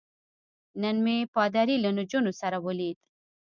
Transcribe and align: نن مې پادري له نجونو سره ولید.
نن 0.81 0.95
مې 1.05 1.15
پادري 1.33 1.75
له 1.83 1.89
نجونو 1.97 2.31
سره 2.41 2.57
ولید. 2.65 2.97